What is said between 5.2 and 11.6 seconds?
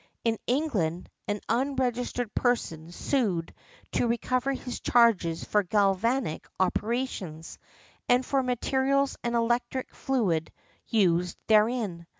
for galvanic operations, and for materials and electric fluid used